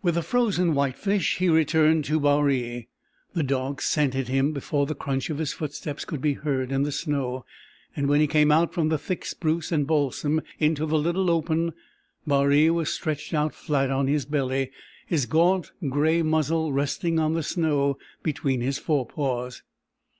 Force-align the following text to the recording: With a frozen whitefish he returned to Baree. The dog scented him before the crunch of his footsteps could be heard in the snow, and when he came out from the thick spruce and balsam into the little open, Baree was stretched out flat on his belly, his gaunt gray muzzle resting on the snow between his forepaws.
With 0.00 0.16
a 0.16 0.22
frozen 0.22 0.74
whitefish 0.76 1.38
he 1.38 1.48
returned 1.48 2.04
to 2.04 2.20
Baree. 2.20 2.86
The 3.34 3.42
dog 3.42 3.82
scented 3.82 4.28
him 4.28 4.52
before 4.52 4.86
the 4.86 4.94
crunch 4.94 5.28
of 5.28 5.38
his 5.38 5.52
footsteps 5.52 6.04
could 6.04 6.20
be 6.20 6.34
heard 6.34 6.70
in 6.70 6.84
the 6.84 6.92
snow, 6.92 7.44
and 7.96 8.06
when 8.06 8.20
he 8.20 8.28
came 8.28 8.52
out 8.52 8.72
from 8.72 8.90
the 8.90 8.96
thick 8.96 9.24
spruce 9.24 9.72
and 9.72 9.84
balsam 9.84 10.40
into 10.60 10.86
the 10.86 10.96
little 10.96 11.30
open, 11.32 11.72
Baree 12.28 12.70
was 12.70 12.92
stretched 12.94 13.34
out 13.34 13.56
flat 13.56 13.90
on 13.90 14.06
his 14.06 14.24
belly, 14.24 14.70
his 15.04 15.26
gaunt 15.26 15.72
gray 15.88 16.22
muzzle 16.22 16.72
resting 16.72 17.18
on 17.18 17.32
the 17.32 17.42
snow 17.42 17.98
between 18.22 18.60
his 18.60 18.78
forepaws. 18.78 19.62